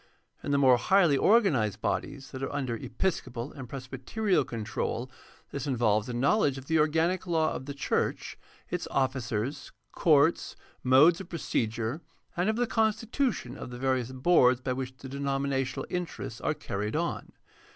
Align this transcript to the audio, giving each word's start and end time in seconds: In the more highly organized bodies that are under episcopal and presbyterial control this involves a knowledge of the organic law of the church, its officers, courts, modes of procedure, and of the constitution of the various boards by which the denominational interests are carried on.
In 0.41 0.49
the 0.49 0.57
more 0.57 0.77
highly 0.77 1.15
organized 1.15 1.79
bodies 1.79 2.31
that 2.31 2.41
are 2.41 2.51
under 2.51 2.75
episcopal 2.75 3.53
and 3.53 3.69
presbyterial 3.69 4.43
control 4.43 5.11
this 5.51 5.67
involves 5.67 6.09
a 6.09 6.13
knowledge 6.13 6.57
of 6.57 6.65
the 6.65 6.79
organic 6.79 7.27
law 7.27 7.53
of 7.53 7.67
the 7.67 7.75
church, 7.75 8.35
its 8.71 8.87
officers, 8.89 9.71
courts, 9.91 10.55
modes 10.83 11.21
of 11.21 11.29
procedure, 11.29 12.01
and 12.35 12.49
of 12.49 12.55
the 12.55 12.65
constitution 12.65 13.55
of 13.55 13.69
the 13.69 13.77
various 13.77 14.11
boards 14.11 14.59
by 14.59 14.73
which 14.73 14.97
the 14.97 15.07
denominational 15.07 15.85
interests 15.91 16.41
are 16.41 16.55
carried 16.55 16.95
on. 16.95 17.33